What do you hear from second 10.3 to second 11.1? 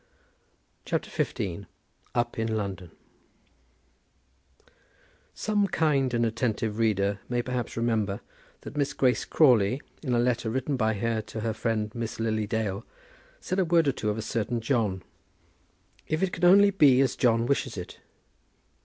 written by